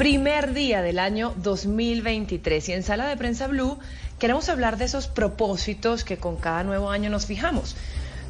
[0.00, 3.78] Primer día del año 2023 y en Sala de Prensa Blue
[4.18, 7.76] queremos hablar de esos propósitos que con cada nuevo año nos fijamos.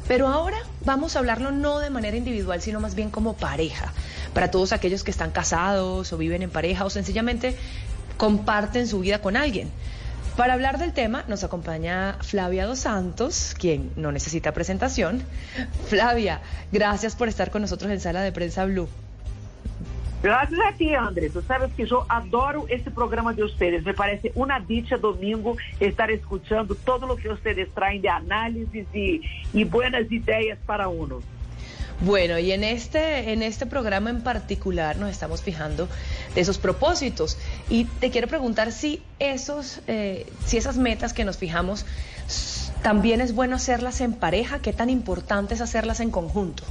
[0.05, 3.93] Pero ahora vamos a hablarlo no de manera individual, sino más bien como pareja.
[4.33, 7.55] Para todos aquellos que están casados o viven en pareja o sencillamente
[8.17, 9.69] comparten su vida con alguien.
[10.35, 15.23] Para hablar del tema nos acompaña Flavia Dos Santos, quien no necesita presentación.
[15.87, 16.41] Flavia,
[16.73, 18.89] gracias por estar con nosotros en Sala de Prensa Blue.
[20.21, 21.29] Graças a ti, André.
[21.29, 23.83] Tu sabes que eu adoro esse programa de vocês.
[23.83, 29.21] Me parece uma dicha domingo estar escutando todo o que vocês traem de análises e,
[29.51, 31.23] e buenas ideias para uno.
[32.01, 35.87] Bueno, y en este, en este programa en particular nos estamos fijando
[36.35, 37.37] de esos propósitos.
[37.67, 41.85] Y te quiero preguntar si esos, eh, si esas metas que nos fijamos,
[42.83, 46.63] también es bueno hacerlas en pareja, qué tan importante es hacerlas en conjunto.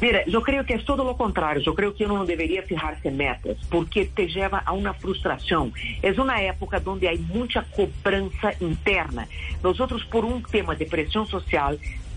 [0.00, 1.62] Mira, eu creio que é todo o contrário.
[1.64, 5.72] Eu creio que não deveria fijar-se metas, porque te leva a uma frustração.
[6.02, 9.26] É uma época onde há muita cobrança interna.
[9.62, 11.76] Nós outros, por um tema de pressão social,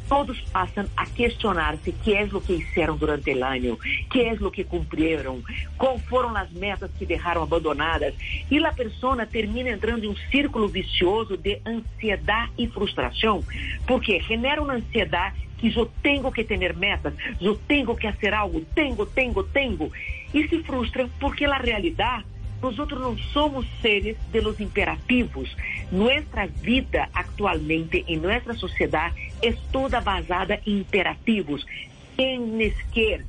[0.09, 3.77] todos passam a questionar-se que é o que fizeram durante o ano,
[4.09, 5.41] que é o que cumpriram,
[5.77, 8.15] quais foram as metas que deixaram abandonadas.
[8.49, 13.43] E a pessoa termina entrando em um círculo vicioso de ansiedade e frustração,
[13.85, 18.61] porque genera uma ansiedade que eu tenho que ter metas, eu tenho que fazer algo,
[18.73, 19.91] tenho, tenho, tenho.
[20.33, 22.25] E se frustram porque a realidade,
[22.61, 25.55] nós não somos seres de los imperativos.
[25.91, 31.65] Nossa vida atualmente em nossa sociedade é toda basada em imperativos.
[32.15, 33.21] Tienes que,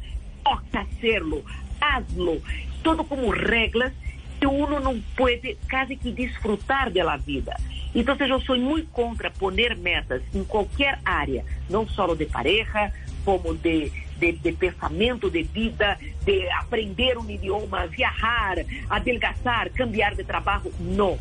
[0.44, 1.44] toca hacerlo,
[1.80, 2.42] hazlo,
[2.82, 3.92] todo como regras
[4.40, 7.54] que uno não pode quase que disfrutar da vida.
[7.94, 12.92] Então, eu sou muito contra poner metas em qualquer área, não só de pareja,
[13.24, 18.56] como de, de, de, pensamento de vida, de aprender um idioma, viajar,
[18.88, 20.72] adelgaçar, cambiar de trabalho.
[20.78, 21.18] Não.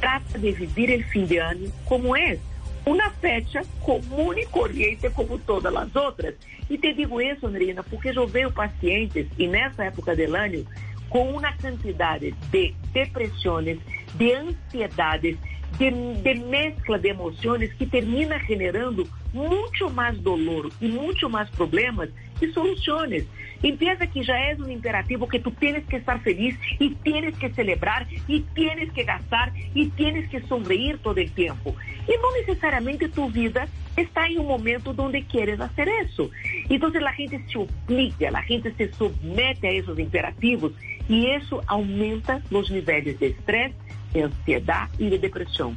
[0.00, 2.38] Trata de viver o fim de ano como é.
[2.84, 6.34] Uma fecha comum e corrente como todas as outras.
[6.68, 10.66] E te digo isso, Andrina, porque eu vejo pacientes, e nessa época do ano,
[11.10, 13.78] com uma quantidade de depressões,
[14.14, 15.36] de ansiedades,
[15.78, 15.90] de,
[16.22, 22.08] de, mescla de emociones que termina generando mucho más dolor y mucho más problemas
[22.40, 23.26] y soluciones.
[23.62, 27.50] Empieza que ya es un imperativo que tú tienes que estar feliz y tienes que
[27.50, 31.74] celebrar y tienes que gastar y tienes que sonreír todo el tiempo.
[32.06, 36.30] Y no necesariamente tu vida está en un momento donde quieres hacer eso.
[36.68, 40.72] Entonces la gente se obliga, la gente se somete a esos imperativos
[41.08, 43.74] y eso aumenta los niveles de estrés
[44.16, 45.74] ansiedade e de depressão.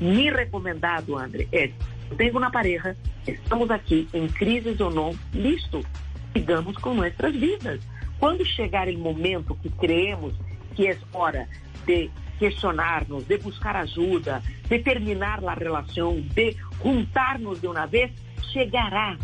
[0.00, 1.70] Mi recomendado, André, é:
[2.16, 5.84] tenho uma pareja, estamos aqui em crises ou não, listo,
[6.32, 7.80] sigamos com nossas vidas.
[8.18, 10.34] Quando chegar o momento que creemos
[10.74, 11.48] que é hora
[11.86, 18.10] de questionar-nos, de buscar ajuda, de terminar a relação, de juntar-nos de uma vez,
[18.52, 19.16] chegará.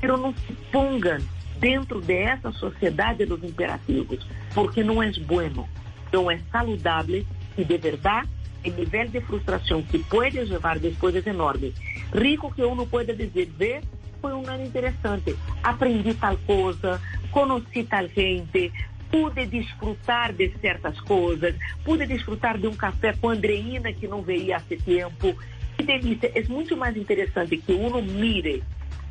[0.00, 1.18] Pero não se pongan
[1.58, 5.68] dentro dessa sociedade dos imperativos, porque não é bueno,
[6.12, 7.24] não é saludável
[7.60, 8.28] e de verdade
[8.64, 11.72] o nível de frustração que pode levar depois é enorme.
[12.12, 13.82] Rico que uno pode dizer, ver,
[14.20, 17.00] foi um ano interessante, aprendi tal coisa,
[17.30, 18.70] conheci tal gente,
[19.10, 21.54] pude desfrutar de certas coisas,
[21.84, 25.34] pude desfrutar de um café com Andreina que não veia há tempo.
[25.76, 26.30] Que delícia!
[26.34, 28.62] É muito mais interessante que uno mire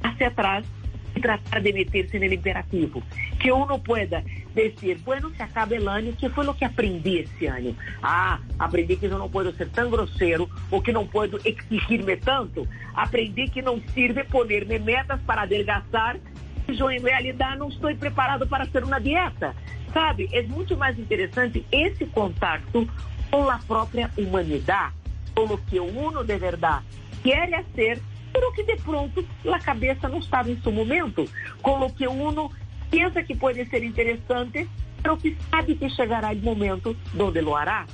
[0.03, 0.78] hacia atrás y
[1.21, 3.01] tratar de meterse en el imperativo.
[3.39, 7.49] Que uno pueda decir, bueno, se acaba el año, ¿qué fue lo que aprendí este
[7.49, 7.75] año?
[8.01, 12.65] Ah, aprendí que yo no puedo ser tan grosero o que no puedo exigirme tanto.
[12.95, 16.19] Aprendí que no sirve ponerme metas para adelgazar
[16.67, 19.53] y yo en realidad no estoy preparado para hacer una dieta.
[19.93, 22.87] Sabe, é muito mais interessante esse contato
[23.31, 24.93] com a própria humanidade,
[25.33, 26.85] com o que uno de verdade
[27.23, 27.99] quer ser
[28.31, 31.25] pero que de pronto a cabeça não estava em seu momento,
[31.61, 32.51] com o que uno
[32.89, 34.67] pensa que pode ser interessante,
[35.01, 37.85] pero que sabe que chegará o momento onde lo hará.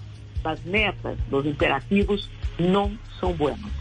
[0.44, 2.30] As metas, os imperativos
[2.60, 3.72] não são buenos.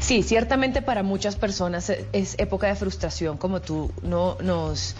[0.00, 4.96] Sí, ciertamente para muchas personas es época de frustración, como tú no, nos,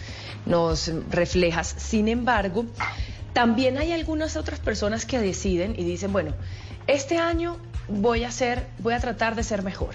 [0.47, 1.75] nos reflejas.
[1.77, 2.67] Sin embargo,
[3.33, 6.35] también hay algunas otras personas que deciden y dicen, bueno,
[6.87, 7.57] este año
[7.89, 9.95] voy a ser, voy a tratar de ser mejor.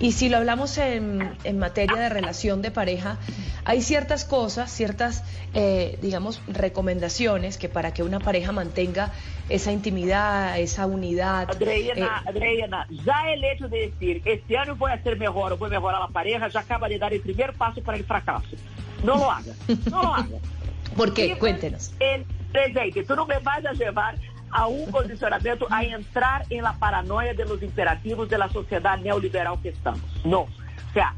[0.00, 3.18] Y si lo hablamos en, en materia de relación de pareja,
[3.64, 5.24] hay ciertas cosas, ciertas,
[5.54, 9.12] eh, digamos, recomendaciones que para que una pareja mantenga
[9.48, 11.50] esa intimidad, esa unidad.
[11.50, 15.56] Adriana, eh, Adriana, já el hecho de decir, este año voy a ser mejor o
[15.56, 18.56] voy a mejorar la pareja, ya acaba de dar el primer paso para el fracaso.
[19.02, 19.52] No lo haga,
[19.90, 20.38] no lo haga.
[20.96, 21.36] ¿Por qué?
[21.38, 21.92] Cuéntenos.
[22.00, 23.04] El presente.
[23.04, 24.16] Tú no me vas a llevar
[24.50, 29.60] a un condicionamiento a entrar en la paranoia de los imperativos de la sociedad neoliberal
[29.62, 30.02] que estamos.
[30.24, 30.40] No.
[30.40, 31.14] O sea,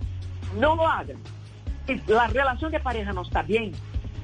[0.59, 1.17] no lo hagan.
[1.87, 3.73] Si la relación de pareja no está bien,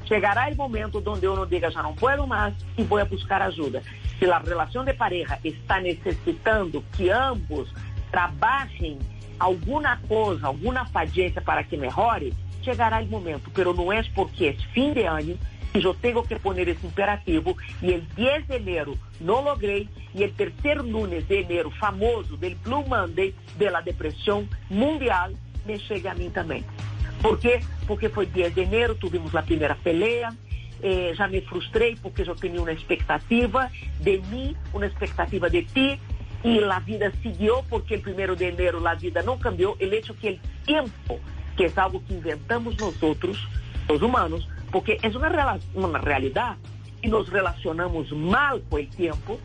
[0.09, 3.81] llegará el momento donde uno diga ya no puedo más y voy a buscar ayuda.
[4.19, 7.73] Si la relación de pareja está necesitando que ambos
[8.11, 8.99] trabajen
[9.39, 12.33] alguna cosa, alguna falleza para que mejore,
[12.65, 13.51] llegará el momento.
[13.55, 15.35] Pero no es porque es fin de año
[15.75, 20.33] yo tengo que poner ese imperativo y el 10 de enero no logré y el
[20.33, 25.37] tercer lunes de enero famoso del Blue Monday de la depresión mundial
[25.67, 26.65] me llega a mí también.
[27.23, 27.61] ¿Por quê?
[27.87, 30.35] Porque foi 10 de janeiro, tivemos a primeira peleia,
[30.83, 33.71] eh, já me frustrei porque eu tinha uma expectativa
[34.01, 36.01] de mim, uma expectativa de ti,
[36.45, 39.77] e a vida seguiu porque o primeiro de janeiro a vida não cambiou.
[39.81, 41.21] O hecho que o tempo,
[41.57, 43.49] que é algo que inventamos nós outros,
[43.89, 46.59] os humanos, porque é uma, uma realidade
[47.03, 49.41] e nos relacionamos mal com o tempo,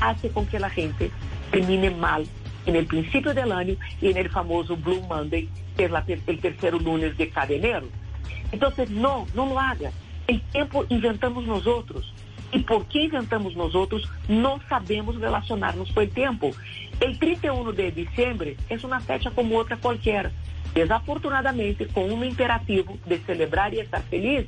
[0.00, 1.10] hace com que a gente
[1.50, 2.24] termine mal
[2.66, 6.40] en el principio del año y en el famoso Blue Monday, que es la, el
[6.40, 7.86] tercer lunes de cada enero.
[8.52, 9.90] Entonces, no, no lo haga.
[10.26, 12.12] El tiempo inventamos nosotros.
[12.52, 14.08] ¿Y por qué inventamos nosotros?
[14.28, 16.50] No sabemos relacionarnos con el tiempo.
[17.00, 20.30] El 31 de diciembre es una fecha como otra cualquiera.
[20.74, 24.46] Desafortunadamente, con un imperativo de celebrar y estar feliz.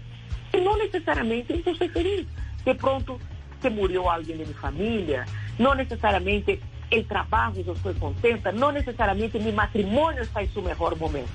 [0.52, 2.26] Y no necesariamente yo soy feliz.
[2.64, 3.18] De pronto
[3.62, 5.26] se murió alguien de mi familia.
[5.58, 6.60] No necesariamente
[6.90, 11.30] el trabajo yo estoy contenta, no necesariamente mi matrimonio está en su mejor momento,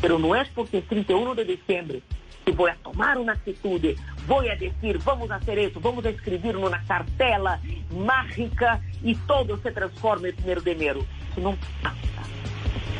[0.00, 2.02] pero no es porque es 31 de diciembre
[2.44, 3.96] que voy a tomar una actitud de
[4.26, 7.60] voy a decir, vamos a hacer eso, vamos a escribir en una cartela
[7.90, 11.00] mágica y todo se transforma en primero de enero.
[11.32, 11.96] Eso no pasa.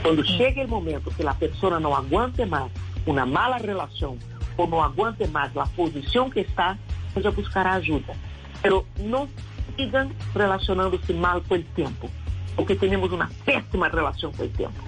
[0.02, 2.70] Cuando llegue el momento que la persona no aguante más
[3.06, 4.18] una mala relación
[4.56, 6.78] o no aguante más la posición que está,
[7.14, 8.14] ella buscará ayuda.
[8.62, 9.28] Pero no
[9.76, 12.08] sigan relacionándose mal con el tiempo,
[12.56, 14.82] porque tenemos una pésima relación con el tiempo.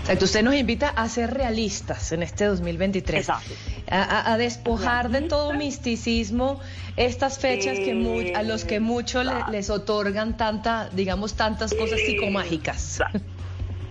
[0.00, 3.52] Exacto, usted nos invita a ser realistas en este 2023, Exacto.
[3.90, 6.58] a, a, despojar de todo misticismo
[6.96, 13.00] estas fechas que a los que muchos le, les otorgan tanta, digamos, tantas cosas psicomágicas.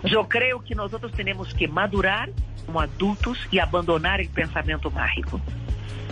[0.03, 2.29] Yo creo que nosotros tenemos que madurar
[2.65, 5.41] como adultos y abandonar el pensamiento mágico.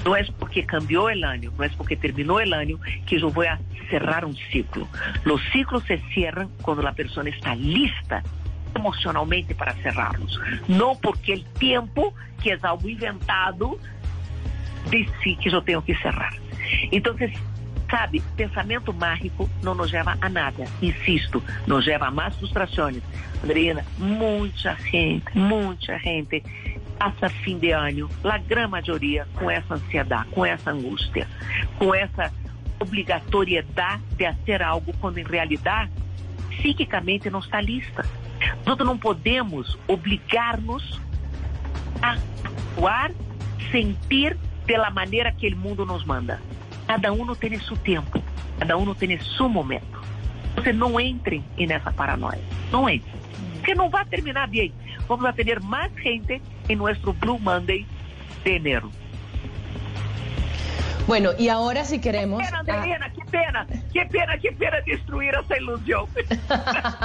[0.06, 3.60] No es porque cambió el año, no es porque terminó el año que voy a
[3.90, 4.88] cerrar un ciclo.
[5.24, 8.24] Los ciclos se cierran cuando la persona está lista
[8.76, 10.40] emocionalmente para cerrarlos.
[10.68, 13.78] No porque el tiempo, que es algo inventado,
[14.90, 16.34] dice que yo tengo que cerrar.
[16.92, 17.32] Entonces,
[17.90, 20.66] sabe, pensamento mágico não nos leva a nada.
[20.82, 23.02] Insisto, nos leva a mais frustrações.
[23.44, 26.44] Adriana, muita gente, muita gente
[26.98, 31.28] passa fim de ano, a grande maioria, com essa ansiedade, com essa angústia,
[31.78, 32.32] com essa
[32.80, 35.92] obrigatoriedade de fazer algo quando em realidade,
[36.50, 38.06] psiquicamente não está lista.
[38.66, 41.00] Nós não podemos obrigar-nos
[42.02, 42.18] a
[42.74, 43.12] atuar,
[43.72, 46.40] sentir pela maneira que o mundo nos manda.
[46.88, 48.24] Cada um tem seu tempo,
[48.58, 50.02] cada um tem seu momento.
[50.56, 52.42] Você não entre nessa paranoia,
[52.72, 53.12] não entre,
[53.56, 54.74] porque não vai terminar bem.
[55.08, 57.86] Vamos a ter mais gente em nosso Blue Monday
[58.44, 58.90] de enero.
[61.08, 62.42] Bueno, y ahora si queremos...
[62.42, 66.06] Qué pena, Andreina, qué pena, qué pena, qué pena destruir esa ilusión.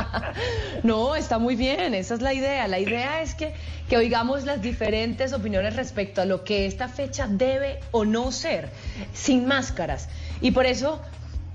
[0.82, 2.66] no, está muy bien, esa es la idea.
[2.66, 3.54] La idea es que,
[3.88, 8.70] que oigamos las diferentes opiniones respecto a lo que esta fecha debe o no ser,
[9.12, 10.08] sin máscaras.
[10.40, 11.00] Y por eso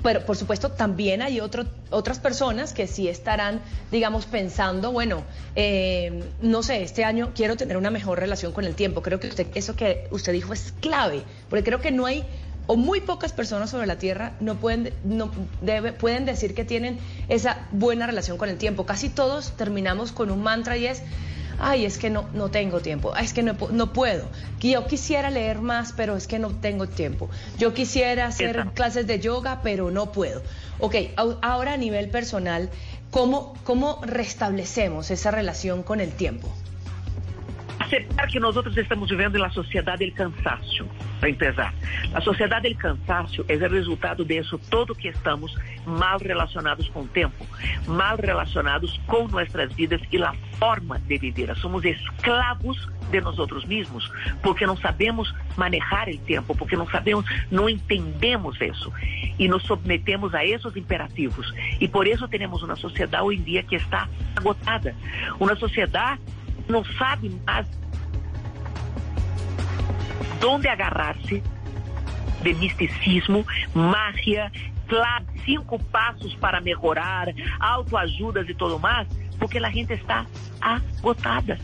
[0.04, 3.62] pero por supuesto también hay otro, otras personas que sí estarán,
[3.92, 5.24] digamos, pensando, bueno,
[5.56, 9.02] eh, no sé, este año quiero tener una mejor relación con el tiempo.
[9.02, 12.26] Creo que usted, eso que usted dijo es clave, porque creo que no hay
[12.68, 17.00] o muy pocas personas sobre la Tierra no pueden, no debe, pueden decir que tienen
[17.30, 18.86] esa buena relación con el tiempo.
[18.86, 21.02] Casi todos terminamos con un mantra y es,
[21.60, 24.28] ay, es que no, no tengo tiempo, es que no, no puedo.
[24.60, 27.30] Yo quisiera leer más, pero es que no tengo tiempo.
[27.58, 30.42] Yo quisiera hacer clases de yoga, pero no puedo.
[30.80, 32.70] Ok, ahora a nivel personal,
[33.12, 36.50] ¿cómo, cómo restablecemos esa relación con el tiempo?
[37.88, 40.86] Aceptar que nosotros estamos viviendo en la sociedad del cansancio.
[41.20, 41.74] para empezar.
[42.14, 45.54] A sociedade do cansaço é o resultado disso todo que estamos
[45.86, 47.46] mal relacionados com o tempo,
[47.88, 51.56] mal relacionados com nossas vidas e a forma de viver.
[51.58, 54.12] Somos escravos de nós outros mesmos,
[54.44, 58.92] porque não sabemos manejar o tempo, porque não sabemos, não entendemos isso
[59.40, 61.54] e nos submetemos a esses imperativos.
[61.80, 64.94] E por isso temos uma sociedade hoje em dia que está agotada,
[65.40, 66.22] uma sociedade
[66.68, 67.68] não sabe mais
[70.46, 71.44] onde agarrar-se
[72.42, 74.52] de misticismo, mágia,
[74.88, 77.28] claro, cinco passos para melhorar,
[77.60, 79.08] autoajudas e tudo mais,
[79.40, 80.26] porque a gente está
[80.62, 81.60] agotada.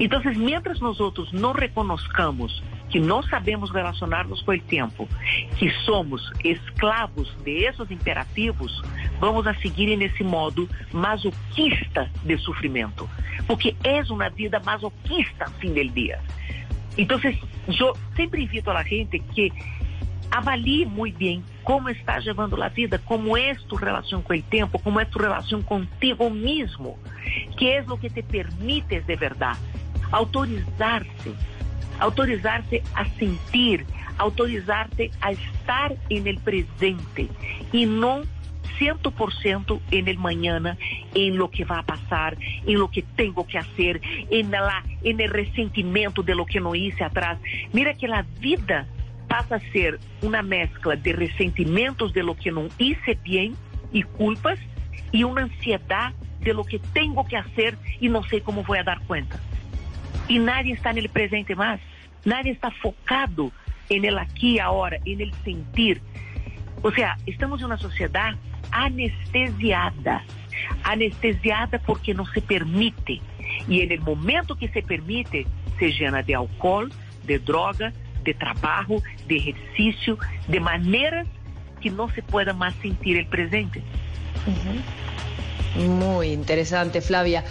[0.00, 0.98] Então, mientras nós
[1.32, 5.08] não reconozcamos que não sabemos relacionar-nos com o tempo,
[5.58, 8.82] que somos escravos de esses imperativos,
[9.18, 13.08] vamos a seguir nesse modo masoquista de sofrimento,
[13.46, 16.20] porque é uma vida masoquista, fim del dia.
[16.96, 17.18] Então,
[17.68, 19.52] eu sempre invito a gente que
[20.30, 24.78] avalie muito bem como está levando a vida, como é tu relação com o tempo,
[24.78, 26.98] como é tu relação contigo mesmo,
[27.56, 29.58] que é o que te permite de verdade
[30.12, 31.34] autorizar-se,
[32.00, 33.84] autorizar-se a sentir,
[34.18, 37.30] autorizar-te a estar en el presente
[37.72, 38.22] e não
[38.78, 40.76] 100% en el mañana,
[41.14, 45.20] en lo que va a pasar, en lo que tengo que hacer, en, la, en
[45.20, 47.38] el ressentimento de lo que no hice atrás.
[47.72, 48.86] Mira que la vida
[49.28, 53.54] pasa a ser una mezcla de resentimentos de lo que no hice bien
[53.92, 54.58] y culpas
[55.12, 58.84] y una ansiedad de lo que tengo que hacer y no sé cómo voy a
[58.84, 59.38] dar cuenta.
[60.28, 61.80] E nadie está nele presente mais.
[62.24, 63.50] Nadie está focado
[63.88, 66.02] en el aquí y ahora, en el sentir.
[66.82, 68.38] O sea, estamos em uma sociedade
[68.70, 70.22] anestesiada.
[70.84, 73.22] Anestesiada porque não se permite.
[73.68, 75.46] E no momento que se permite,
[75.78, 76.88] se llena de álcool,
[77.24, 81.26] de droga, de trabalho, de exercício, de maneiras
[81.80, 83.82] que não se pueda mais sentir o presente.
[85.76, 87.44] Muy interesante, Flavia.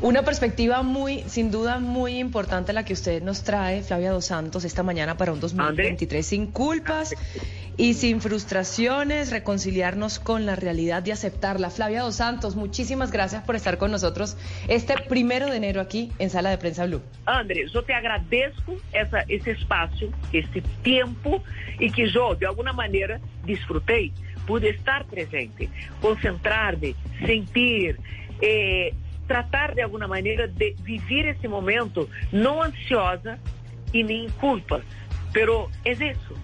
[0.00, 4.64] Una perspectiva muy, sin duda, muy importante la que usted nos trae, Flavia Dos Santos,
[4.64, 7.16] esta mañana para un 2023 sin culpas
[7.76, 11.70] y sin frustraciones, reconciliarnos con la realidad y aceptarla.
[11.70, 14.36] Flavia Dos Santos, muchísimas gracias por estar con nosotros
[14.68, 17.02] este primero de enero aquí en Sala de Prensa Blue.
[17.26, 21.42] André, yo te agradezco esa, ese espacio, ese tiempo
[21.80, 24.12] y que yo, de alguna manera, disfrutei,
[24.46, 25.68] pude estar presente,
[26.00, 26.94] concentrarme,
[27.26, 27.98] sentir.
[28.40, 28.94] Eh,
[29.28, 33.38] tratar de alguma maneira de viver esse momento não ansiosa
[33.92, 34.82] e nem culpa,
[35.32, 36.36] pero é isso.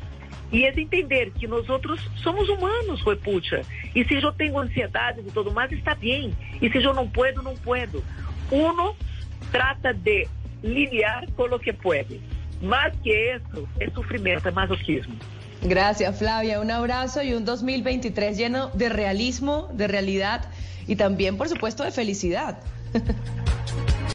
[0.53, 3.63] E é de entender que nós outros somos humanos, Repucha.
[3.95, 6.33] E se eu tenho ansiedade e tudo mais, está bem.
[6.63, 8.05] E se eu não puedo, não puedo.
[8.53, 8.95] Uno
[9.51, 10.29] trata de
[10.63, 12.21] lidiar com o que pode.
[12.63, 15.17] Mais que isso, é sofrimento, é masoquismo.
[15.63, 16.61] Gracias, Flavia.
[16.61, 20.45] Un abrazo y un 2023 lleno de realismo, de realidad
[20.87, 22.59] y también, por supuesto, de felicidad.